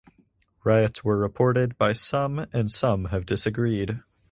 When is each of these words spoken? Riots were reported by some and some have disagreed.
Riots 0.63 1.03
were 1.03 1.19
reported 1.19 1.77
by 1.77 1.93
some 1.93 2.47
and 2.51 2.71
some 2.71 3.05
have 3.13 3.23
disagreed. 3.23 4.01